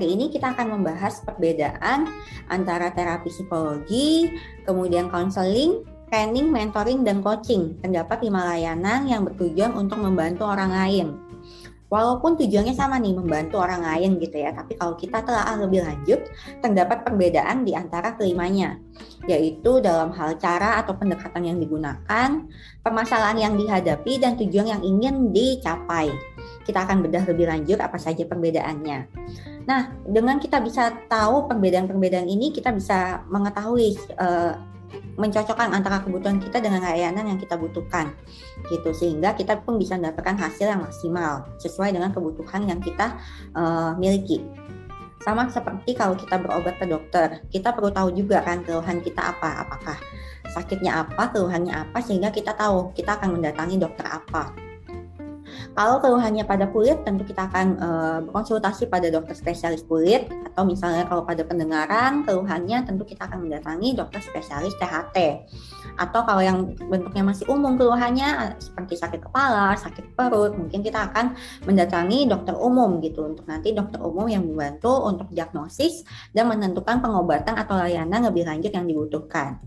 Hari 0.00 0.16
ini 0.16 0.32
kita 0.32 0.56
akan 0.56 0.80
membahas 0.80 1.20
perbedaan 1.28 2.08
antara 2.48 2.88
terapi 2.88 3.28
psikologi, 3.28 4.32
kemudian 4.64 5.12
konseling, 5.12 5.84
training, 6.08 6.48
mentoring, 6.48 7.04
dan 7.04 7.20
coaching. 7.20 7.76
Terdapat 7.84 8.24
lima 8.24 8.48
layanan 8.48 9.04
yang 9.04 9.28
bertujuan 9.28 9.76
untuk 9.76 10.00
membantu 10.00 10.48
orang 10.48 10.72
lain. 10.72 11.20
Walaupun 11.92 12.32
tujuannya 12.40 12.72
sama 12.72 12.96
nih, 12.96 13.12
membantu 13.12 13.60
orang 13.60 13.84
lain 13.84 14.16
gitu 14.24 14.40
ya, 14.40 14.56
tapi 14.56 14.72
kalau 14.80 14.96
kita 14.96 15.20
telah 15.20 15.44
lebih 15.60 15.84
lanjut, 15.84 16.32
terdapat 16.64 17.04
perbedaan 17.04 17.68
di 17.68 17.76
antara 17.76 18.16
kelimanya, 18.16 18.80
yaitu 19.28 19.84
dalam 19.84 20.16
hal 20.16 20.40
cara 20.40 20.80
atau 20.80 20.96
pendekatan 20.96 21.44
yang 21.44 21.60
digunakan, 21.60 22.48
permasalahan 22.80 23.36
yang 23.36 23.54
dihadapi, 23.60 24.16
dan 24.16 24.40
tujuan 24.40 24.80
yang 24.80 24.80
ingin 24.80 25.28
dicapai. 25.28 26.08
Kita 26.64 26.88
akan 26.88 27.04
bedah 27.04 27.26
lebih 27.26 27.52
lanjut 27.52 27.82
apa 27.82 27.98
saja 27.98 28.22
perbedaannya. 28.22 28.98
Nah, 29.70 29.86
dengan 30.02 30.42
kita 30.42 30.58
bisa 30.58 30.90
tahu 31.06 31.46
perbedaan-perbedaan 31.46 32.26
ini, 32.26 32.50
kita 32.50 32.74
bisa 32.74 33.22
mengetahui 33.30 33.94
uh, 34.18 34.58
mencocokkan 35.14 35.70
antara 35.70 36.02
kebutuhan 36.02 36.42
kita 36.42 36.58
dengan 36.58 36.82
layanan 36.82 37.30
yang 37.30 37.38
kita 37.38 37.54
butuhkan 37.54 38.10
gitu. 38.66 38.90
Sehingga 38.90 39.38
kita 39.38 39.62
pun 39.62 39.78
bisa 39.78 39.94
mendapatkan 39.94 40.34
hasil 40.34 40.66
yang 40.66 40.82
maksimal 40.82 41.46
sesuai 41.62 41.94
dengan 41.94 42.10
kebutuhan 42.10 42.66
yang 42.66 42.82
kita 42.82 43.14
uh, 43.54 43.94
miliki. 43.94 44.42
Sama 45.22 45.46
seperti 45.52 45.94
kalau 45.94 46.18
kita 46.18 46.40
berobat 46.40 46.80
ke 46.80 46.88
dokter 46.88 47.44
kita 47.52 47.76
perlu 47.76 47.92
tahu 47.92 48.08
juga 48.16 48.40
kan 48.40 48.64
keluhan 48.64 49.04
kita 49.04 49.36
apa 49.36 49.68
apakah 49.68 50.00
sakitnya 50.48 51.04
apa 51.04 51.28
keluhannya 51.28 51.76
apa 51.76 52.00
sehingga 52.00 52.32
kita 52.32 52.56
tahu 52.56 52.88
kita 52.96 53.20
akan 53.20 53.36
mendatangi 53.36 53.76
dokter 53.76 54.08
apa 54.08 54.69
kalau 55.70 56.02
keluhannya 56.02 56.42
pada 56.42 56.66
kulit, 56.66 57.06
tentu 57.06 57.22
kita 57.22 57.46
akan 57.46 57.66
uh, 57.78 58.18
berkonsultasi 58.26 58.90
pada 58.90 59.06
dokter 59.06 59.38
spesialis 59.38 59.86
kulit 59.86 60.26
atau 60.50 60.66
misalnya 60.66 61.06
kalau 61.06 61.22
pada 61.22 61.46
pendengaran 61.46 62.26
keluhannya 62.26 62.82
tentu 62.82 63.06
kita 63.06 63.30
akan 63.30 63.46
mendatangi 63.46 63.94
dokter 63.94 64.18
spesialis 64.18 64.74
THT. 64.82 65.46
Atau 65.94 66.26
kalau 66.26 66.42
yang 66.42 66.74
bentuknya 66.74 67.22
masih 67.22 67.46
umum 67.46 67.78
keluhannya 67.78 68.58
seperti 68.58 68.98
sakit 68.98 69.20
kepala, 69.30 69.78
sakit 69.78 70.18
perut, 70.18 70.58
mungkin 70.58 70.82
kita 70.82 71.06
akan 71.12 71.38
mendatangi 71.62 72.26
dokter 72.26 72.58
umum 72.58 72.98
gitu 72.98 73.30
untuk 73.30 73.46
nanti 73.46 73.70
dokter 73.70 74.02
umum 74.02 74.26
yang 74.26 74.42
membantu 74.42 74.90
untuk 75.06 75.30
diagnosis 75.30 76.02
dan 76.34 76.50
menentukan 76.50 76.98
pengobatan 76.98 77.54
atau 77.54 77.78
layanan 77.78 78.26
lebih 78.26 78.42
lanjut 78.42 78.74
yang 78.74 78.90
dibutuhkan. 78.90 79.62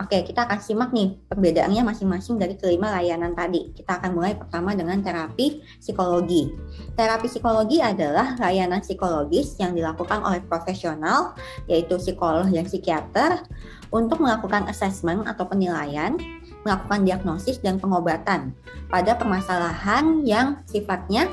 Oke, 0.00 0.24
kita 0.24 0.48
akan 0.48 0.56
simak 0.56 0.90
nih 0.96 1.20
perbedaannya 1.28 1.84
masing-masing 1.84 2.40
dari 2.40 2.56
kelima 2.56 2.88
layanan 2.96 3.36
tadi. 3.36 3.76
Kita 3.76 4.00
akan 4.00 4.16
mulai 4.16 4.32
pertama 4.32 4.72
dengan 4.72 5.04
terapi 5.04 5.60
psikologi. 5.76 6.48
Terapi 6.96 7.28
psikologi 7.28 7.84
adalah 7.84 8.32
layanan 8.40 8.80
psikologis 8.80 9.60
yang 9.60 9.76
dilakukan 9.76 10.24
oleh 10.24 10.40
profesional, 10.48 11.36
yaitu 11.68 12.00
psikolog 12.00 12.48
dan 12.48 12.64
psikiater, 12.64 13.44
untuk 13.92 14.24
melakukan 14.24 14.64
assessment 14.72 15.28
atau 15.28 15.44
penilaian, 15.44 16.16
melakukan 16.64 17.04
diagnosis 17.04 17.60
dan 17.60 17.76
pengobatan 17.76 18.56
pada 18.88 19.12
permasalahan 19.12 20.24
yang 20.24 20.64
sifatnya 20.64 21.28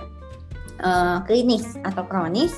uh, 0.84 1.24
klinis 1.24 1.80
atau 1.88 2.04
kronis 2.04 2.52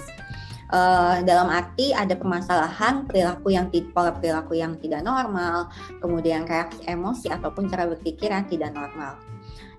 uh, 0.71 1.19
dalam 1.21 1.51
arti 1.51 1.91
ada 1.91 2.15
permasalahan 2.15 3.05
perilaku 3.05 3.53
yang 3.53 3.69
pola 3.91 4.15
perilaku 4.15 4.57
yang 4.57 4.79
tidak 4.79 5.03
normal, 5.05 5.69
kemudian 5.99 6.47
reaksi 6.47 6.81
emosi 6.87 7.29
ataupun 7.29 7.67
cara 7.69 7.85
berpikir 7.91 8.31
yang 8.31 8.47
tidak 8.47 8.71
normal. 8.73 9.19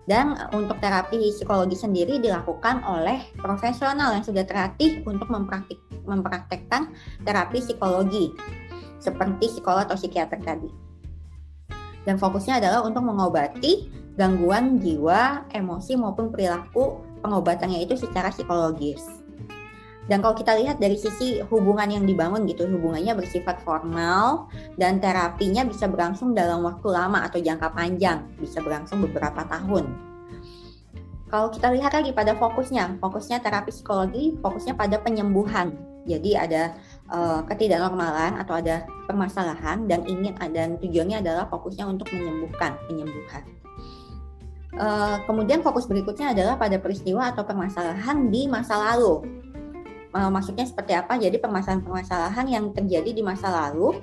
Dan 0.02 0.34
untuk 0.50 0.82
terapi 0.82 1.30
psikologi 1.30 1.78
sendiri 1.78 2.18
dilakukan 2.18 2.82
oleh 2.82 3.22
profesional 3.38 4.10
yang 4.10 4.26
sudah 4.26 4.42
terlatih 4.42 4.98
untuk 5.06 5.30
mempraktik, 5.30 5.78
mempraktekkan 6.02 6.90
terapi 7.22 7.62
psikologi 7.62 8.34
seperti 8.98 9.58
psikolog 9.58 9.86
atau 9.86 9.94
psikiater 9.94 10.42
tadi. 10.42 10.70
Dan 12.02 12.18
fokusnya 12.18 12.58
adalah 12.58 12.82
untuk 12.82 13.06
mengobati 13.06 13.86
gangguan 14.18 14.82
jiwa, 14.82 15.46
emosi 15.54 15.94
maupun 15.94 16.34
perilaku 16.34 16.98
pengobatannya 17.22 17.86
itu 17.86 17.94
secara 17.94 18.34
psikologis. 18.34 19.22
Dan 20.10 20.18
kalau 20.18 20.34
kita 20.34 20.58
lihat 20.58 20.82
dari 20.82 20.98
sisi 20.98 21.38
hubungan 21.46 21.86
yang 21.86 22.02
dibangun 22.02 22.42
gitu, 22.50 22.66
hubungannya 22.66 23.14
bersifat 23.14 23.62
formal 23.62 24.50
dan 24.74 24.98
terapinya 24.98 25.62
bisa 25.62 25.86
berlangsung 25.86 26.34
dalam 26.34 26.66
waktu 26.66 26.88
lama 26.90 27.22
atau 27.22 27.38
jangka 27.38 27.70
panjang, 27.70 28.26
bisa 28.42 28.58
berlangsung 28.58 28.98
beberapa 28.98 29.46
tahun. 29.46 29.86
Kalau 31.30 31.48
kita 31.48 31.72
lihat 31.72 31.94
lagi 31.94 32.10
pada 32.12 32.36
fokusnya, 32.36 32.98
fokusnya 32.98 33.40
terapi 33.40 33.72
psikologi, 33.72 34.36
fokusnya 34.42 34.74
pada 34.76 35.00
penyembuhan. 35.00 35.72
Jadi 36.02 36.34
ada 36.34 36.74
uh, 37.14 37.46
ketidaknormalan 37.46 38.42
atau 38.42 38.58
ada 38.58 38.82
permasalahan 39.06 39.86
dan 39.86 40.02
ingin 40.10 40.34
dan 40.50 40.82
tujuannya 40.82 41.22
adalah 41.22 41.46
fokusnya 41.46 41.86
untuk 41.86 42.10
menyembuhkan, 42.10 42.74
penyembuhan. 42.90 43.46
Uh, 44.74 45.22
kemudian 45.30 45.62
fokus 45.62 45.86
berikutnya 45.86 46.34
adalah 46.34 46.58
pada 46.58 46.80
peristiwa 46.82 47.30
atau 47.30 47.46
permasalahan 47.46 48.28
di 48.32 48.50
masa 48.50 48.76
lalu 48.92 49.42
maksudnya 50.12 50.68
seperti 50.68 50.92
apa? 50.92 51.16
Jadi 51.16 51.40
permasalahan-permasalahan 51.40 52.46
yang 52.48 52.64
terjadi 52.76 53.10
di 53.16 53.22
masa 53.24 53.48
lalu, 53.48 53.96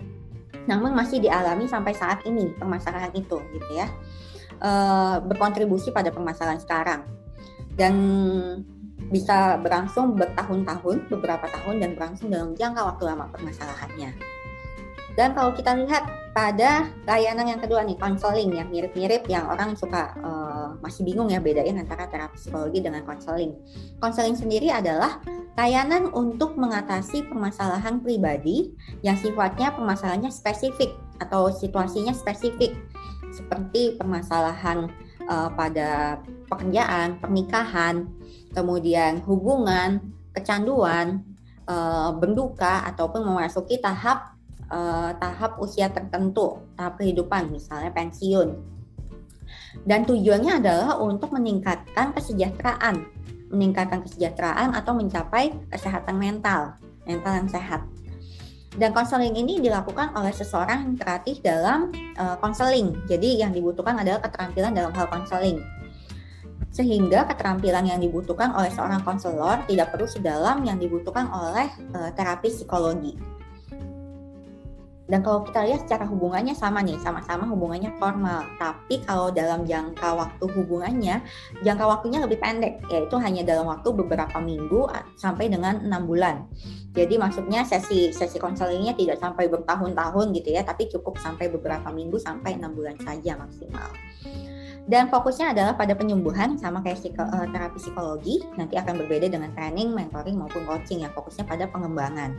namun 0.65 0.93
masih 0.97 1.21
dialami 1.21 1.69
sampai 1.69 1.93
saat 1.93 2.25
ini 2.25 2.49
permasalahan 2.57 3.13
itu, 3.13 3.37
gitu 3.53 3.71
ya, 3.73 3.87
uh, 4.61 5.21
berkontribusi 5.21 5.93
pada 5.93 6.09
permasalahan 6.09 6.57
sekarang 6.57 7.01
dan 7.77 7.93
bisa 9.09 9.57
berlangsung 9.61 10.13
bertahun-tahun, 10.13 11.09
beberapa 11.09 11.45
tahun 11.49 11.81
dan 11.81 11.89
berlangsung 11.97 12.29
dalam 12.29 12.53
jangka 12.53 12.81
waktu 12.85 13.03
lama 13.09 13.25
permasalahannya. 13.31 14.13
Dan 15.17 15.33
kalau 15.33 15.51
kita 15.51 15.73
lihat 15.73 16.05
pada 16.31 16.87
layanan 17.09 17.57
yang 17.57 17.61
kedua 17.61 17.81
nih, 17.83 17.97
konseling 17.97 18.53
yang 18.53 18.69
mirip-mirip 18.69 19.25
yang 19.25 19.49
orang 19.49 19.73
suka 19.73 20.13
uh, 20.69 20.77
masih 20.85 21.01
bingung 21.01 21.33
ya 21.33 21.41
bedain 21.41 21.73
antara 21.81 22.05
terapi 22.05 22.37
psikologi 22.37 22.85
dengan 22.85 23.01
konseling. 23.01 23.57
Konseling 23.97 24.37
sendiri 24.37 24.69
adalah 24.69 25.17
layanan 25.57 26.13
untuk 26.13 26.55
mengatasi 26.55 27.25
permasalahan 27.25 27.99
pribadi 27.99 28.77
yang 29.01 29.17
sifatnya 29.17 29.73
permasalahannya 29.73 30.29
spesifik 30.29 30.93
atau 31.17 31.49
situasinya 31.49 32.13
spesifik 32.13 32.77
seperti 33.33 33.97
permasalahan 33.97 34.89
uh, 35.25 35.49
pada 35.53 36.21
pekerjaan, 36.49 37.21
pernikahan, 37.21 38.09
kemudian 38.53 39.21
hubungan, 39.25 40.01
kecanduan, 40.33 41.21
uh, 41.69 42.13
berduka 42.17 42.85
ataupun 42.89 43.21
memasuki 43.25 43.77
tahap 43.77 44.39
uh, 44.71 45.13
tahap 45.17 45.61
usia 45.61 45.89
tertentu, 45.93 46.61
tahap 46.73 46.97
kehidupan 46.97 47.53
misalnya 47.53 47.93
pensiun. 47.93 48.78
Dan 49.85 50.05
tujuannya 50.05 50.61
adalah 50.61 50.97
untuk 50.97 51.33
meningkatkan 51.33 52.13
kesejahteraan 52.17 53.19
meningkatkan 53.49 54.05
kesejahteraan 54.05 54.77
atau 54.77 54.93
mencapai 54.93 55.53
kesehatan 55.73 56.15
mental, 56.21 56.77
mental 57.05 57.33
yang 57.33 57.49
sehat. 57.49 57.81
Dan 58.77 58.93
konseling 58.93 59.33
ini 59.33 59.57
dilakukan 59.57 60.13
oleh 60.13 60.29
seseorang 60.29 60.85
yang 60.85 60.95
kreatif 60.95 61.41
dalam 61.41 61.89
konseling. 62.37 62.93
Uh, 62.93 63.09
Jadi 63.09 63.41
yang 63.41 63.49
dibutuhkan 63.49 63.97
adalah 63.97 64.21
keterampilan 64.21 64.77
dalam 64.77 64.93
hal 64.93 65.09
konseling. 65.09 65.57
Sehingga 66.69 67.25
keterampilan 67.25 67.89
yang 67.89 67.97
dibutuhkan 67.97 68.53
oleh 68.53 68.69
seorang 68.69 69.01
konselor 69.01 69.65
tidak 69.65 69.89
perlu 69.89 70.05
sedalam 70.05 70.61
yang 70.61 70.77
dibutuhkan 70.77 71.25
oleh 71.33 71.73
uh, 71.97 72.13
terapi 72.13 72.53
psikologi. 72.53 73.17
Dan 75.09 75.25
kalau 75.25 75.41
kita 75.41 75.65
lihat 75.65 75.89
secara 75.89 76.05
hubungannya 76.05 76.53
sama 76.53 76.85
nih, 76.85 77.01
sama-sama 77.01 77.49
hubungannya 77.49 77.89
formal. 77.97 78.45
Tapi 78.61 79.01
kalau 79.09 79.33
dalam 79.33 79.65
jangka 79.65 80.13
waktu 80.13 80.45
hubungannya, 80.45 81.25
jangka 81.65 81.85
waktunya 81.89 82.21
lebih 82.21 82.37
pendek, 82.37 82.77
yaitu 82.93 83.17
hanya 83.17 83.41
dalam 83.41 83.65
waktu 83.65 83.89
beberapa 83.89 84.37
minggu 84.37 84.85
sampai 85.17 85.49
dengan 85.49 85.81
enam 85.81 86.05
bulan. 86.05 86.45
Jadi 86.93 87.17
maksudnya 87.17 87.65
sesi 87.65 88.13
sesi 88.13 88.37
konselingnya 88.37 88.93
tidak 88.93 89.17
sampai 89.17 89.49
bertahun-tahun 89.49 90.29
gitu 90.37 90.53
ya, 90.53 90.61
tapi 90.61 90.85
cukup 90.93 91.17
sampai 91.17 91.49
beberapa 91.49 91.89
minggu 91.89 92.21
sampai 92.21 92.61
enam 92.61 92.77
bulan 92.77 92.93
saja 93.01 93.33
maksimal. 93.33 93.89
Dan 94.89 95.05
fokusnya 95.05 95.53
adalah 95.53 95.77
pada 95.77 95.93
penyembuhan 95.93 96.57
sama 96.57 96.81
kayak 96.81 96.97
psiko, 96.97 97.21
uh, 97.21 97.45
terapi 97.45 97.77
psikologi, 97.77 98.41
nanti 98.57 98.73
akan 98.73 98.97
berbeda 99.05 99.29
dengan 99.29 99.53
training, 99.53 99.93
mentoring 99.93 100.33
maupun 100.33 100.65
coaching 100.65 101.05
yang 101.05 101.13
fokusnya 101.13 101.45
pada 101.45 101.69
pengembangan. 101.69 102.33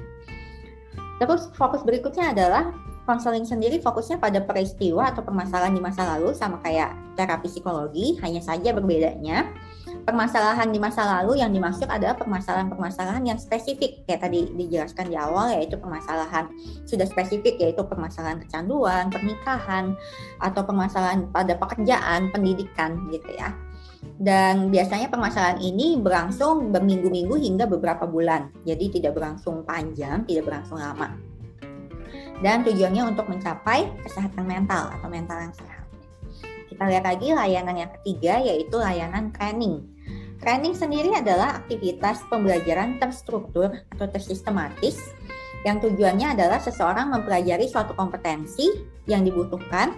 Terus 1.20 1.52
fokus 1.52 1.84
berikutnya 1.84 2.32
adalah 2.32 2.72
konseling 3.05 3.44
sendiri 3.44 3.76
fokusnya 3.84 4.17
pada 4.17 4.40
peristiwa 4.40 5.12
atau 5.12 5.20
permasalahan 5.20 5.76
di 5.76 5.82
masa 5.82 6.17
lalu 6.17 6.32
sama 6.32 6.56
kayak 6.64 6.96
terapi 7.19 7.52
psikologi, 7.52 8.17
hanya 8.25 8.40
saja 8.40 8.72
berbedanya 8.72 9.52
permasalahan 10.05 10.70
di 10.72 10.78
masa 10.81 11.05
lalu 11.05 11.40
yang 11.40 11.52
dimaksud 11.52 11.88
adalah 11.88 12.17
permasalahan-permasalahan 12.17 13.25
yang 13.26 13.38
spesifik 13.38 14.02
kayak 14.08 14.25
tadi 14.25 14.49
dijelaskan 14.56 15.12
di 15.12 15.17
awal 15.17 15.52
yaitu 15.52 15.76
permasalahan 15.76 16.49
sudah 16.88 17.05
spesifik 17.05 17.61
yaitu 17.61 17.82
permasalahan 17.84 18.40
kecanduan, 18.40 19.12
pernikahan 19.12 19.94
atau 20.40 20.62
permasalahan 20.64 21.28
pada 21.31 21.56
pekerjaan, 21.56 22.32
pendidikan 22.32 22.96
gitu 23.12 23.28
ya. 23.37 23.52
Dan 24.20 24.69
biasanya 24.69 25.08
permasalahan 25.08 25.61
ini 25.61 25.97
berlangsung 26.00 26.73
berminggu-minggu 26.73 27.37
hingga 27.37 27.64
beberapa 27.69 28.05
bulan. 28.05 28.52
Jadi 28.64 29.00
tidak 29.00 29.17
berlangsung 29.17 29.64
panjang, 29.64 30.25
tidak 30.29 30.49
berlangsung 30.49 30.81
lama. 30.81 31.17
Dan 32.41 32.64
tujuannya 32.64 33.12
untuk 33.17 33.29
mencapai 33.29 33.88
kesehatan 34.05 34.49
mental 34.49 34.93
atau 34.93 35.08
mental 35.08 35.41
yang 35.44 35.55
sehat. 35.56 35.85
Kita 36.69 36.88
lihat 36.88 37.05
lagi 37.05 37.29
layanan 37.37 37.76
yang 37.76 37.91
ketiga 38.00 38.41
yaitu 38.41 38.81
layanan 38.81 39.32
training. 39.37 39.85
Training 40.41 40.73
sendiri 40.73 41.12
adalah 41.12 41.61
aktivitas 41.61 42.25
pembelajaran 42.32 42.96
terstruktur 42.96 43.85
atau 43.93 44.06
tersistematis 44.08 44.96
yang 45.61 45.76
tujuannya 45.85 46.32
adalah 46.32 46.56
seseorang 46.56 47.12
mempelajari 47.12 47.69
suatu 47.69 47.93
kompetensi 47.93 48.73
yang 49.05 49.20
dibutuhkan 49.20 49.93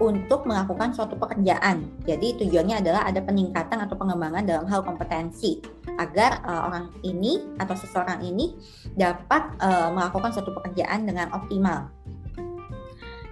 untuk 0.00 0.48
melakukan 0.48 0.94
suatu 0.96 1.18
pekerjaan. 1.18 1.88
Jadi 2.06 2.40
tujuannya 2.40 2.80
adalah 2.80 3.08
ada 3.08 3.20
peningkatan 3.20 3.82
atau 3.82 3.96
pengembangan 3.98 4.46
dalam 4.46 4.64
hal 4.70 4.80
kompetensi 4.86 5.60
agar 5.98 6.40
uh, 6.46 6.68
orang 6.70 6.88
ini 7.04 7.42
atau 7.60 7.76
seseorang 7.76 8.24
ini 8.24 8.56
dapat 8.96 9.52
uh, 9.60 9.92
melakukan 9.92 10.32
suatu 10.32 10.54
pekerjaan 10.56 11.04
dengan 11.04 11.28
optimal. 11.36 11.92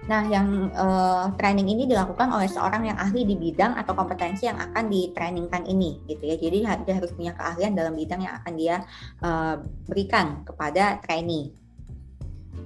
Nah, 0.09 0.27
yang 0.27 0.73
uh, 0.73 1.29
training 1.37 1.71
ini 1.71 1.85
dilakukan 1.85 2.33
oleh 2.33 2.49
seorang 2.49 2.89
yang 2.89 2.97
ahli 2.97 3.21
di 3.23 3.37
bidang 3.37 3.77
atau 3.77 3.93
kompetensi 3.93 4.49
yang 4.49 4.57
akan 4.57 4.89
ditrainingkan 4.89 5.63
ini, 5.69 6.03
gitu 6.09 6.25
ya. 6.25 6.35
Jadi 6.35 6.57
dia 6.83 6.95
harus 6.97 7.13
punya 7.13 7.31
keahlian 7.37 7.77
dalam 7.77 7.93
bidang 7.93 8.25
yang 8.25 8.33
akan 8.41 8.53
dia 8.57 8.81
uh, 9.21 9.61
berikan 9.87 10.41
kepada 10.43 10.99
trainee 11.05 11.60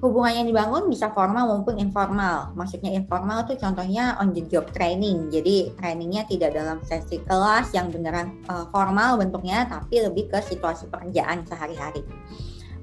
hubungan 0.08 0.44
yang 0.44 0.48
dibangun 0.48 0.86
bisa 0.88 1.10
formal 1.12 1.50
maupun 1.50 1.82
informal. 1.82 2.54
Maksudnya 2.54 2.94
informal 2.94 3.44
itu 3.44 3.58
contohnya 3.58 4.16
on 4.22 4.32
the 4.32 4.46
job 4.46 4.70
training. 4.72 5.34
Jadi 5.34 5.74
trainingnya 5.76 6.30
tidak 6.30 6.54
dalam 6.54 6.80
sesi 6.86 7.18
kelas 7.26 7.74
yang 7.74 7.90
beneran 7.90 8.38
uh, 8.46 8.70
formal 8.70 9.18
bentuknya, 9.18 9.66
tapi 9.66 10.06
lebih 10.06 10.30
ke 10.30 10.40
situasi 10.46 10.88
pekerjaan 10.88 11.42
sehari-hari. 11.50 12.06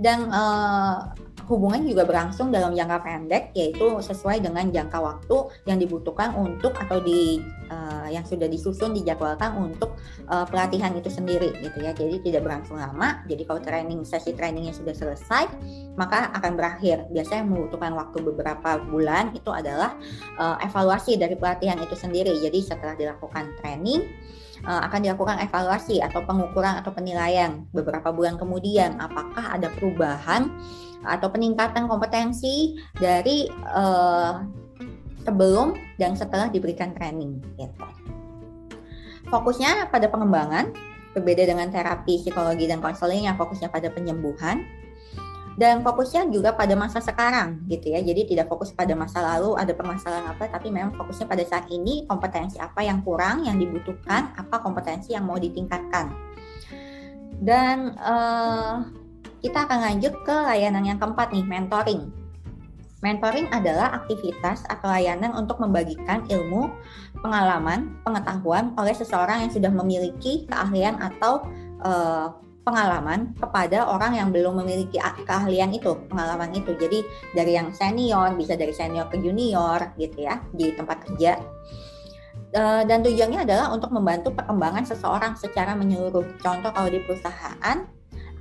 Dan 0.02 0.26
uh, 0.34 1.14
hubungan 1.50 1.82
juga 1.82 2.06
berlangsung 2.06 2.54
dalam 2.54 2.74
jangka 2.74 2.98
pendek 3.02 3.44
yaitu 3.56 3.98
sesuai 3.98 4.42
dengan 4.42 4.70
jangka 4.70 4.98
waktu 4.98 5.36
yang 5.66 5.78
dibutuhkan 5.82 6.34
untuk 6.38 6.74
atau 6.78 7.02
di 7.02 7.42
uh, 7.70 8.08
yang 8.08 8.22
sudah 8.22 8.46
disusun 8.46 8.94
dijadwalkan 8.94 9.58
untuk 9.58 9.98
uh, 10.30 10.46
pelatihan 10.46 10.94
itu 10.94 11.10
sendiri 11.10 11.50
gitu 11.62 11.78
ya. 11.82 11.92
Jadi 11.92 12.22
tidak 12.22 12.46
berlangsung 12.46 12.78
lama. 12.78 13.24
Jadi 13.26 13.42
kalau 13.46 13.60
training 13.60 14.06
sesi 14.06 14.32
trainingnya 14.36 14.74
sudah 14.74 14.94
selesai 14.94 15.50
maka 15.98 16.30
akan 16.36 16.56
berakhir. 16.56 17.08
Biasanya 17.10 17.44
membutuhkan 17.44 17.92
waktu 17.96 18.18
beberapa 18.22 18.80
bulan 18.88 19.34
itu 19.34 19.50
adalah 19.50 19.98
uh, 20.38 20.56
evaluasi 20.62 21.18
dari 21.18 21.34
pelatihan 21.34 21.78
itu 21.82 21.94
sendiri. 21.98 22.38
Jadi 22.38 22.62
setelah 22.62 22.94
dilakukan 22.94 23.58
training 23.60 24.04
akan 24.62 25.02
dilakukan 25.02 25.42
evaluasi 25.42 25.98
atau 25.98 26.22
pengukuran 26.22 26.78
atau 26.78 26.94
penilaian 26.94 27.66
beberapa 27.74 28.14
bulan 28.14 28.38
kemudian. 28.38 28.94
Apakah 29.02 29.58
ada 29.58 29.66
perubahan 29.74 30.54
atau 31.02 31.28
peningkatan 31.30 31.90
kompetensi 31.90 32.78
dari 32.96 33.50
uh, 33.70 34.42
sebelum 35.22 35.74
dan 35.98 36.18
setelah 36.18 36.50
diberikan 36.50 36.94
training 36.94 37.38
gitu. 37.58 37.86
Fokusnya 39.30 39.88
pada 39.88 40.10
pengembangan, 40.10 40.74
berbeda 41.14 41.44
dengan 41.46 41.68
terapi 41.68 42.20
psikologi 42.20 42.66
dan 42.66 42.80
konseling 42.80 43.28
yang 43.28 43.36
fokusnya 43.36 43.68
pada 43.68 43.92
penyembuhan 43.92 44.64
dan 45.60 45.84
fokusnya 45.84 46.32
juga 46.32 46.56
pada 46.56 46.72
masa 46.72 47.04
sekarang 47.04 47.60
gitu 47.68 47.92
ya. 47.92 48.00
Jadi 48.00 48.32
tidak 48.32 48.48
fokus 48.48 48.72
pada 48.72 48.96
masa 48.96 49.20
lalu 49.20 49.52
ada 49.60 49.76
permasalahan 49.76 50.32
apa 50.32 50.48
tapi 50.48 50.72
memang 50.72 50.96
fokusnya 50.96 51.28
pada 51.28 51.44
saat 51.44 51.68
ini 51.68 52.08
kompetensi 52.08 52.56
apa 52.56 52.80
yang 52.80 53.04
kurang 53.04 53.44
yang 53.44 53.60
dibutuhkan, 53.60 54.32
apa 54.32 54.56
kompetensi 54.64 55.12
yang 55.12 55.28
mau 55.28 55.36
ditingkatkan. 55.36 56.08
Dan 57.42 57.98
uh, 57.98 59.01
kita 59.42 59.66
akan 59.66 59.78
lanjut 59.82 60.14
ke 60.22 60.32
layanan 60.32 60.86
yang 60.86 60.98
keempat 61.02 61.34
nih, 61.34 61.44
mentoring. 61.44 62.08
Mentoring 63.02 63.50
adalah 63.50 63.98
aktivitas 63.98 64.62
atau 64.70 64.86
layanan 64.86 65.34
untuk 65.34 65.58
membagikan 65.58 66.22
ilmu, 66.30 66.70
pengalaman, 67.18 67.98
pengetahuan 68.06 68.70
oleh 68.78 68.94
seseorang 68.94 69.42
yang 69.42 69.50
sudah 69.50 69.74
memiliki 69.74 70.46
keahlian 70.46 71.02
atau 71.02 71.42
uh, 71.82 72.30
pengalaman 72.62 73.34
kepada 73.42 73.90
orang 73.90 74.14
yang 74.14 74.30
belum 74.30 74.62
memiliki 74.62 75.02
keahlian 75.26 75.74
itu, 75.74 75.98
pengalaman 76.06 76.54
itu. 76.54 76.78
Jadi 76.78 77.02
dari 77.34 77.58
yang 77.58 77.74
senior, 77.74 78.38
bisa 78.38 78.54
dari 78.54 78.70
senior 78.70 79.10
ke 79.10 79.18
junior 79.18 79.90
gitu 79.98 80.22
ya, 80.22 80.38
di 80.54 80.70
tempat 80.70 81.02
kerja. 81.02 81.42
Uh, 82.54 82.86
dan 82.86 83.02
tujuannya 83.02 83.42
adalah 83.42 83.74
untuk 83.74 83.90
membantu 83.90 84.30
perkembangan 84.30 84.86
seseorang 84.86 85.34
secara 85.34 85.74
menyeluruh. 85.74 86.38
Contoh 86.38 86.70
kalau 86.70 86.86
di 86.86 87.02
perusahaan, 87.02 87.82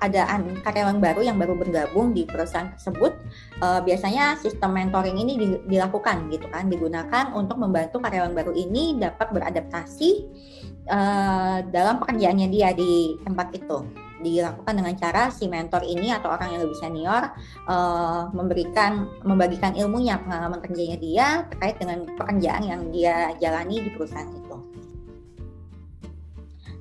ada 0.01 0.25
karyawan 0.65 0.97
baru 0.97 1.21
yang 1.21 1.37
baru 1.37 1.53
bergabung 1.53 2.17
di 2.17 2.25
perusahaan 2.25 2.73
tersebut, 2.73 3.13
uh, 3.61 3.79
biasanya 3.85 4.33
sistem 4.41 4.73
mentoring 4.73 5.13
ini 5.13 5.33
di, 5.37 5.47
dilakukan 5.69 6.25
gitu 6.33 6.49
kan, 6.49 6.65
digunakan 6.65 7.29
untuk 7.37 7.61
membantu 7.61 8.01
karyawan 8.01 8.33
baru 8.33 8.51
ini 8.57 8.97
dapat 8.97 9.29
beradaptasi 9.29 10.09
uh, 10.89 11.61
dalam 11.69 12.01
pekerjaannya 12.01 12.49
dia 12.49 12.73
di 12.73 13.15
tempat 13.21 13.53
itu 13.53 13.85
dilakukan 14.21 14.77
dengan 14.77 14.93
cara 14.97 15.33
si 15.33 15.49
mentor 15.49 15.81
ini 15.81 16.13
atau 16.13 16.29
orang 16.29 16.53
yang 16.53 16.61
lebih 16.61 16.77
senior 16.77 17.33
uh, 17.65 18.29
memberikan 18.31 19.09
membagikan 19.25 19.73
ilmunya 19.73 20.21
pengalaman 20.21 20.61
kerjanya 20.61 20.97
dia 21.01 21.27
terkait 21.49 21.81
dengan 21.81 22.05
pekerjaan 22.17 22.63
yang 22.65 22.81
dia 22.93 23.33
jalani 23.41 23.81
di 23.81 23.89
perusahaan 23.89 24.29
itu. 24.29 24.57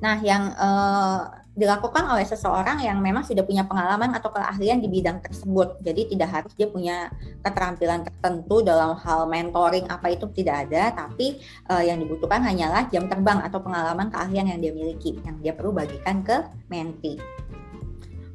Nah, 0.00 0.16
yang 0.24 0.56
uh, 0.56 1.39
dilakukan 1.60 2.08
oleh 2.08 2.24
seseorang 2.24 2.80
yang 2.80 2.96
memang 3.04 3.20
sudah 3.20 3.44
punya 3.44 3.68
pengalaman 3.68 4.16
atau 4.16 4.32
keahlian 4.32 4.80
di 4.80 4.88
bidang 4.88 5.20
tersebut. 5.20 5.76
Jadi 5.84 6.16
tidak 6.16 6.28
harus 6.32 6.52
dia 6.56 6.72
punya 6.72 7.12
keterampilan 7.44 8.08
tertentu 8.08 8.64
dalam 8.64 8.96
hal 8.96 9.28
mentoring 9.28 9.84
apa 9.92 10.16
itu 10.16 10.24
tidak 10.32 10.64
ada, 10.66 10.96
tapi 10.96 11.36
uh, 11.68 11.84
yang 11.84 12.00
dibutuhkan 12.00 12.40
hanyalah 12.40 12.88
jam 12.88 13.04
terbang 13.12 13.44
atau 13.44 13.60
pengalaman 13.60 14.08
keahlian 14.08 14.56
yang 14.56 14.58
dia 14.64 14.72
miliki 14.72 15.20
yang 15.20 15.36
dia 15.44 15.52
perlu 15.52 15.76
bagikan 15.76 16.24
ke 16.24 16.48
menti. 16.72 17.20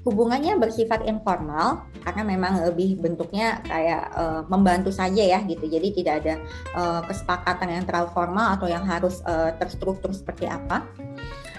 Hubungannya 0.05 0.61
bersifat 0.61 1.09
informal 1.09 1.89
karena 2.05 2.21
memang 2.21 2.61
lebih 2.61 3.01
bentuknya 3.01 3.57
kayak 3.65 4.13
uh, 4.13 4.45
membantu 4.45 4.93
saja 4.93 5.25
ya 5.25 5.41
gitu. 5.41 5.65
Jadi 5.65 5.97
tidak 5.97 6.21
ada 6.21 6.33
uh, 6.77 7.01
kesepakatan 7.09 7.73
yang 7.73 7.83
terlalu 7.89 8.13
formal 8.13 8.53
atau 8.53 8.69
yang 8.69 8.85
harus 8.85 9.25
uh, 9.25 9.49
terstruktur 9.57 10.13
seperti 10.13 10.45
apa 10.45 10.85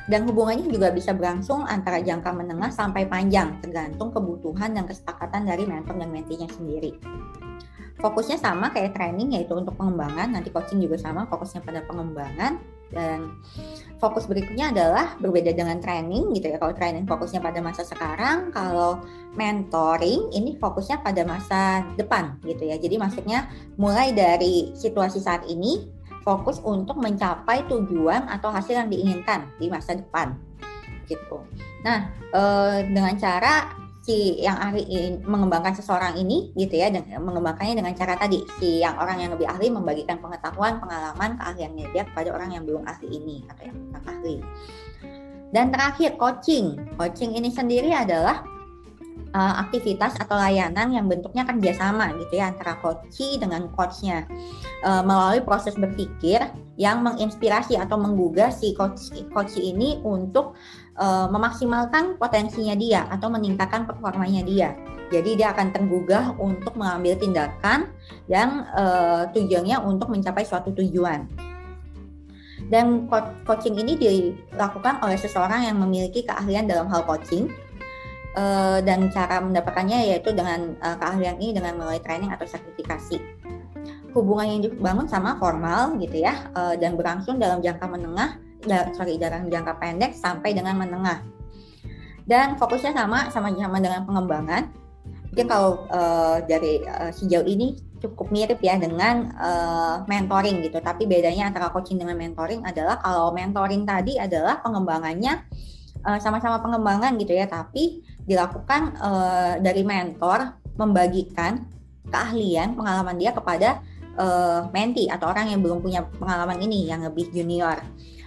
dan 0.07 0.23
hubungannya 0.27 0.71
juga 0.71 0.95
bisa 0.95 1.11
berlangsung 1.11 1.67
antara 1.67 1.99
jangka 1.99 2.31
menengah 2.31 2.71
sampai 2.71 3.11
panjang 3.11 3.59
tergantung 3.59 4.15
kebutuhan 4.15 4.75
dan 4.75 4.87
kesepakatan 4.87 5.47
dari 5.47 5.67
mentor 5.67 5.99
dan 5.99 6.11
mentinya 6.11 6.47
sendiri. 6.51 6.95
Fokusnya 7.97 8.37
sama 8.37 8.69
kayak 8.71 8.93
training 8.93 9.41
yaitu 9.41 9.57
untuk 9.57 9.73
pengembangan, 9.75 10.29
nanti 10.29 10.53
coaching 10.53 10.85
juga 10.85 11.01
sama 11.01 11.25
fokusnya 11.27 11.65
pada 11.65 11.81
pengembangan 11.89 12.61
dan 12.93 13.35
fokus 13.99 14.31
berikutnya 14.31 14.71
adalah 14.71 15.19
berbeda 15.19 15.51
dengan 15.57 15.81
training 15.83 16.31
gitu 16.37 16.55
ya. 16.55 16.61
Kalau 16.61 16.77
training 16.77 17.09
fokusnya 17.09 17.41
pada 17.41 17.59
masa 17.65 17.83
sekarang, 17.83 18.53
kalau 18.55 19.01
mentoring 19.35 20.31
ini 20.31 20.55
fokusnya 20.61 21.03
pada 21.03 21.25
masa 21.25 21.83
depan 21.97 22.37
gitu 22.45 22.69
ya. 22.69 22.77
Jadi 22.77 23.01
maksudnya 23.01 23.49
mulai 23.81 24.13
dari 24.13 24.77
situasi 24.77 25.19
saat 25.19 25.49
ini 25.49 25.96
fokus 26.27 26.59
untuk 26.67 26.99
mencapai 26.99 27.63
tujuan 27.71 28.27
atau 28.27 28.51
hasil 28.51 28.75
yang 28.75 28.91
diinginkan 28.91 29.47
di 29.63 29.71
masa 29.71 29.95
depan 29.95 30.35
gitu. 31.07 31.39
Nah, 31.87 32.11
e, 32.35 32.43
dengan 32.91 33.15
cara 33.15 33.71
si 34.03 34.43
yang 34.43 34.59
ahli 34.59 34.87
mengembangkan 35.23 35.75
seseorang 35.79 36.19
ini 36.19 36.51
gitu 36.59 36.79
ya 36.79 36.91
dan 36.91 37.07
mengembangkannya 37.23 37.79
dengan 37.79 37.95
cara 37.95 38.19
tadi 38.19 38.43
si 38.59 38.83
yang 38.83 38.99
orang 38.99 39.23
yang 39.23 39.31
lebih 39.35 39.47
ahli 39.47 39.71
membagikan 39.71 40.19
pengetahuan, 40.19 40.83
pengalaman, 40.83 41.39
keahliannya 41.39 41.95
dia 41.95 42.03
kepada 42.11 42.35
orang 42.35 42.59
yang 42.59 42.63
belum 42.67 42.83
ahli 42.87 43.07
ini 43.07 43.47
atau 43.47 43.63
yang 43.71 43.79
ahli. 44.03 44.37
Dan 45.55 45.71
terakhir 45.71 46.19
coaching. 46.19 46.75
Coaching 46.99 47.39
ini 47.39 47.55
sendiri 47.55 47.95
adalah 47.95 48.43
uh, 49.37 49.55
aktivitas 49.67 50.17
atau 50.17 50.37
layanan 50.37 50.93
yang 50.93 51.07
bentuknya 51.07 51.45
kerjasama 51.45 52.13
gitu 52.17 52.41
ya 52.41 52.53
antara 52.53 52.79
coach 52.81 53.19
dengan 53.37 53.69
coachnya 53.73 54.25
uh, 54.85 55.03
melalui 55.05 55.45
proses 55.45 55.77
berpikir 55.77 56.41
yang 56.77 57.01
menginspirasi 57.01 57.81
atau 57.81 57.97
menggugah 57.97 58.53
si 58.53 58.77
coach 58.77 59.13
coach 59.33 59.57
ini 59.57 60.01
untuk 60.05 60.57
uh, 61.01 61.29
memaksimalkan 61.33 62.21
potensinya 62.21 62.77
dia 62.77 63.09
atau 63.09 63.33
meningkatkan 63.33 63.89
performanya 63.89 64.45
dia. 64.45 64.77
Jadi 65.07 65.39
dia 65.39 65.55
akan 65.55 65.71
tergugah 65.71 66.35
untuk 66.37 66.75
mengambil 66.75 67.15
tindakan 67.15 67.95
yang 68.27 68.67
uh, 68.75 69.31
tujuannya 69.31 69.79
untuk 69.87 70.11
mencapai 70.11 70.43
suatu 70.43 70.75
tujuan. 70.75 71.31
Dan 72.67 73.07
coaching 73.47 73.79
ini 73.79 73.95
dilakukan 73.95 74.99
oleh 74.99 75.15
seseorang 75.15 75.71
yang 75.71 75.79
memiliki 75.79 76.27
keahlian 76.27 76.67
dalam 76.67 76.91
hal 76.91 77.07
coaching 77.07 77.47
uh, 78.37 78.79
dan 78.85 79.09
cara 79.11 79.41
mendapatkannya 79.41 80.15
yaitu 80.15 80.31
dengan 80.31 80.77
uh, 80.85 80.95
keahlian 81.01 81.41
ini 81.41 81.57
dengan 81.57 81.81
melalui 81.81 81.99
training 82.05 82.31
atau 82.31 82.45
sertifikasi. 82.45 83.19
Hubungan 84.13 84.47
yang 84.49 84.61
dibangun 84.65 85.09
sama 85.09 85.37
formal 85.37 85.97
gitu 86.01 86.25
ya 86.25 86.49
uh, 86.57 86.73
dan 86.77 86.97
berlangsung 86.97 87.37
dalam 87.37 87.61
jangka 87.61 87.85
menengah 87.89 88.41
sorry 88.97 89.15
dalam 89.15 89.47
jangka 89.47 89.79
pendek 89.79 90.17
sampai 90.17 90.57
dengan 90.57 90.81
menengah. 90.81 91.23
Dan 92.27 92.59
fokusnya 92.59 92.97
sama 92.97 93.31
sama 93.31 93.55
sama 93.55 93.79
dengan 93.79 94.03
pengembangan. 94.03 94.73
Mungkin 95.31 95.47
kalau 95.47 95.87
uh, 95.93 96.43
dari 96.43 96.83
uh, 96.83 97.13
sejauh 97.13 97.47
ini 97.47 97.79
cukup 98.03 98.33
mirip 98.35 98.59
ya 98.65 98.75
dengan 98.81 99.31
uh, 99.39 100.03
mentoring 100.09 100.65
gitu. 100.65 100.83
Tapi 100.83 101.07
bedanya 101.07 101.53
antara 101.53 101.71
coaching 101.71 102.01
dengan 102.01 102.19
mentoring 102.19 102.65
adalah 102.67 102.99
kalau 102.99 103.31
mentoring 103.31 103.87
tadi 103.87 104.19
adalah 104.19 104.61
pengembangannya 104.65 105.45
sama-sama 106.23 106.63
pengembangan 106.63 107.19
gitu 107.19 107.35
ya, 107.35 107.51
tapi 107.51 107.99
dilakukan 108.27 108.99
uh, 108.99 109.53
dari 109.63 109.87
mentor 109.87 110.59
membagikan 110.77 111.65
keahlian 112.11 112.75
pengalaman 112.75 113.17
dia 113.17 113.33
kepada 113.33 113.81
uh, 114.19 114.69
menti 114.71 115.07
atau 115.07 115.31
orang 115.31 115.51
yang 115.51 115.61
belum 115.63 115.81
punya 115.81 116.05
pengalaman 116.19 116.59
ini 116.61 116.91
yang 116.91 117.07
lebih 117.07 117.31
junior. 117.31 117.79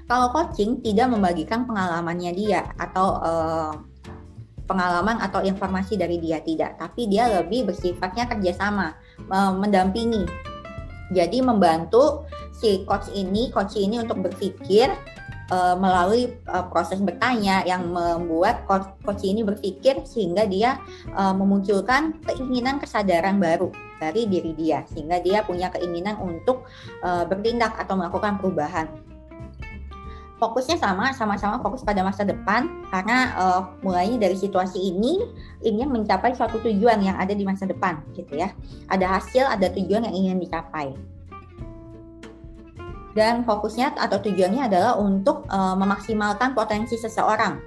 Kalau 0.09 0.33
coaching 0.33 0.81
tidak 0.81 1.13
membagikan 1.13 1.69
pengalamannya 1.69 2.33
dia 2.33 2.65
atau 2.81 3.07
uh, 3.21 3.73
pengalaman 4.65 5.21
atau 5.21 5.45
informasi 5.45 5.97
dari 5.97 6.17
dia 6.17 6.41
tidak, 6.41 6.81
tapi 6.81 7.05
dia 7.05 7.29
lebih 7.29 7.69
bersifatnya 7.69 8.25
kerjasama, 8.25 8.97
uh, 9.29 9.53
mendampingi. 9.53 10.25
Jadi 11.13 11.41
membantu 11.41 12.25
si 12.53 12.85
coach 12.85 13.09
ini, 13.13 13.49
coach 13.49 13.77
ini 13.77 14.01
untuk 14.01 14.21
berpikir 14.29 14.93
uh, 15.49 15.75
melalui 15.75 16.33
uh, 16.49 16.65
proses 16.69 17.01
bertanya 17.01 17.65
yang 17.65 17.89
membuat 17.89 18.65
coach, 18.69 19.21
ini 19.25 19.43
berpikir 19.43 20.01
sehingga 20.05 20.45
dia 20.45 20.79
uh, 21.13 21.33
memunculkan 21.35 22.17
keinginan 22.23 22.77
kesadaran 22.77 23.41
baru 23.41 23.73
dari 23.99 24.25
diri 24.29 24.55
dia. 24.55 24.85
Sehingga 24.89 25.19
dia 25.19 25.43
punya 25.43 25.69
keinginan 25.73 26.17
untuk 26.21 26.65
uh, 27.03 27.25
bertindak 27.27 27.75
atau 27.75 27.99
melakukan 27.99 28.39
perubahan. 28.39 28.87
Fokusnya 30.39 30.79
sama 30.79 31.11
sama-sama 31.11 31.59
fokus 31.59 31.83
pada 31.83 31.99
masa 31.99 32.23
depan 32.23 32.87
karena 32.87 33.35
uh, 33.35 33.61
mulainya 33.83 34.23
dari 34.23 34.39
situasi 34.39 34.79
ini 34.79 35.19
ingin 35.59 35.91
mencapai 35.91 36.31
suatu 36.31 36.63
tujuan 36.63 37.03
yang 37.03 37.19
ada 37.19 37.35
di 37.35 37.43
masa 37.43 37.67
depan 37.67 37.99
gitu 38.15 38.39
ya. 38.39 38.55
Ada 38.87 39.19
hasil 39.19 39.43
ada 39.43 39.67
tujuan 39.67 40.07
yang 40.07 40.15
ingin 40.15 40.39
dicapai 40.39 40.95
dan 43.17 43.41
fokusnya 43.45 43.97
atau 43.97 44.21
tujuannya 44.21 44.69
adalah 44.69 44.97
untuk 45.01 45.45
uh, 45.49 45.73
memaksimalkan 45.77 46.53
potensi 46.53 46.95
seseorang. 46.95 47.57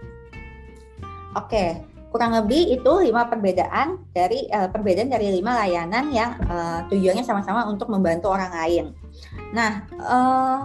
Oke, 1.32 1.80
kurang 2.12 2.36
lebih 2.36 2.76
itu 2.76 2.92
lima 3.00 3.26
perbedaan 3.26 4.04
dari 4.12 4.46
uh, 4.52 4.68
perbedaan 4.68 5.08
dari 5.08 5.32
lima 5.32 5.56
layanan 5.64 6.12
yang 6.12 6.36
uh, 6.46 6.84
tujuannya 6.92 7.24
sama-sama 7.24 7.64
untuk 7.66 7.88
membantu 7.88 8.28
orang 8.28 8.52
lain. 8.52 8.84
Nah, 9.56 9.88
uh, 9.96 10.60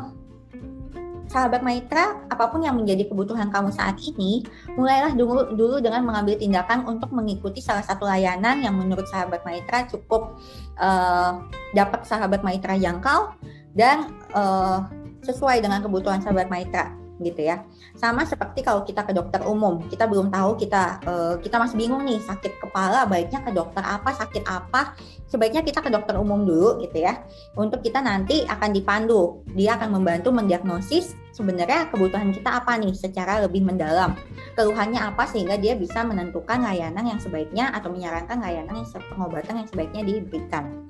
sahabat 1.27 1.60
Maitra, 1.60 2.24
apa 2.31 2.48
pun 2.48 2.63
yang 2.63 2.75
menjadi 2.79 3.07
kebutuhan 3.07 3.51
kamu 3.51 3.72
saat 3.72 4.00
ini, 4.00 4.48
mulailah 4.79 5.12
dulu 5.12 5.55
dulu 5.55 5.84
dengan 5.84 6.03
mengambil 6.07 6.39
tindakan 6.39 6.88
untuk 6.88 7.12
mengikuti 7.12 7.60
salah 7.60 7.84
satu 7.84 8.07
layanan 8.07 8.63
yang 8.63 8.75
menurut 8.75 9.07
sahabat 9.12 9.43
Maitra 9.43 9.88
cukup 9.91 10.39
uh, 10.79 11.43
dapat 11.75 12.07
sahabat 12.07 12.43
Maitra 12.43 12.79
jangkau 12.79 13.36
dan 13.77 14.10
uh, 14.34 14.84
sesuai 15.22 15.62
dengan 15.62 15.86
kebutuhan 15.86 16.19
sahabat 16.19 16.50
Maitra 16.50 16.98
gitu 17.22 17.41
ya. 17.41 17.65
Sama 17.98 18.25
seperti 18.29 18.62
kalau 18.62 18.86
kita 18.86 19.01
ke 19.01 19.13
dokter 19.13 19.41
umum, 19.46 19.81
kita 19.89 20.05
belum 20.05 20.29
tahu 20.29 20.57
kita 20.62 21.01
uh, 21.05 21.36
kita 21.41 21.57
masih 21.57 21.77
bingung 21.77 22.05
nih 22.05 22.22
sakit 22.22 22.62
kepala 22.62 23.10
baiknya 23.10 23.41
ke 23.41 23.51
dokter 23.53 23.81
apa, 23.81 24.13
sakit 24.13 24.46
apa, 24.46 24.93
sebaiknya 25.25 25.65
kita 25.65 25.81
ke 25.81 25.89
dokter 25.89 26.13
umum 26.17 26.46
dulu 26.46 26.77
gitu 26.86 27.01
ya. 27.01 27.25
Untuk 27.57 27.81
kita 27.81 28.05
nanti 28.05 28.46
akan 28.46 28.69
dipandu, 28.69 29.41
dia 29.57 29.77
akan 29.81 29.98
membantu 29.98 30.29
mendiagnosis 30.29 31.17
sebenarnya 31.34 31.89
kebutuhan 31.89 32.34
kita 32.34 32.62
apa 32.62 32.77
nih 32.77 32.93
secara 32.93 33.41
lebih 33.41 33.65
mendalam. 33.65 34.13
Keluhannya 34.53 35.01
apa 35.01 35.25
sehingga 35.29 35.57
dia 35.57 35.74
bisa 35.74 36.05
menentukan 36.05 36.62
layanan 36.62 37.05
yang 37.05 37.19
sebaiknya 37.22 37.74
atau 37.74 37.93
menyarankan 37.93 38.41
layanan 38.41 38.81
yang 38.81 38.89
pengobatan 39.10 39.65
yang 39.65 39.67
sebaiknya 39.69 40.01
diberikan 40.05 40.86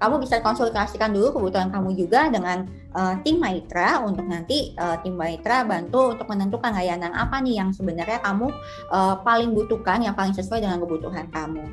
kamu 0.00 0.24
bisa 0.24 0.40
konsultasikan 0.40 1.12
dulu 1.12 1.36
kebutuhan 1.36 1.68
kamu 1.68 1.92
juga 1.92 2.32
dengan 2.32 2.64
uh, 2.96 3.20
tim 3.20 3.36
Maitra 3.36 4.00
untuk 4.00 4.24
nanti 4.24 4.72
uh, 4.80 4.96
tim 5.04 5.12
Maitra 5.12 5.62
bantu 5.68 6.16
untuk 6.16 6.24
menentukan 6.26 6.72
layanan 6.72 7.12
apa 7.12 7.44
nih 7.44 7.60
yang 7.60 7.70
sebenarnya 7.70 8.24
kamu 8.24 8.48
uh, 8.88 9.20
paling 9.20 9.52
butuhkan, 9.52 10.00
yang 10.00 10.16
paling 10.16 10.32
sesuai 10.32 10.64
dengan 10.64 10.80
kebutuhan 10.80 11.28
kamu. 11.28 11.68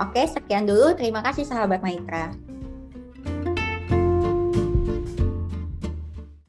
Oke, 0.00 0.24
sekian 0.24 0.64
dulu. 0.64 0.96
Terima 0.96 1.20
kasih 1.20 1.44
sahabat 1.44 1.84
Maitra. 1.84 2.45